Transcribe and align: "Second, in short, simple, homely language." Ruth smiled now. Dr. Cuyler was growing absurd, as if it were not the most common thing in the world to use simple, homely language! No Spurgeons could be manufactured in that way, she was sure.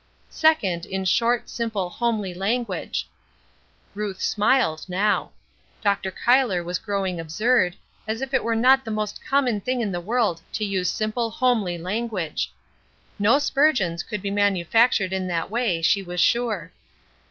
"Second, 0.31 0.87
in 0.87 1.05
short, 1.05 1.47
simple, 1.47 1.87
homely 1.91 2.33
language." 2.33 3.07
Ruth 3.93 4.19
smiled 4.19 4.83
now. 4.89 5.29
Dr. 5.83 6.09
Cuyler 6.09 6.63
was 6.65 6.79
growing 6.79 7.19
absurd, 7.19 7.75
as 8.07 8.19
if 8.19 8.33
it 8.33 8.43
were 8.43 8.55
not 8.55 8.83
the 8.83 8.89
most 8.89 9.23
common 9.23 9.61
thing 9.61 9.79
in 9.79 9.91
the 9.91 10.01
world 10.01 10.41
to 10.53 10.65
use 10.65 10.89
simple, 10.89 11.29
homely 11.29 11.77
language! 11.77 12.51
No 13.19 13.37
Spurgeons 13.37 14.01
could 14.01 14.23
be 14.23 14.31
manufactured 14.31 15.13
in 15.13 15.27
that 15.27 15.51
way, 15.51 15.83
she 15.83 16.01
was 16.01 16.19
sure. 16.19 16.71